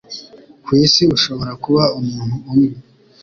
[0.63, 2.73] Kwisi ushobora kuba umuntu umwe,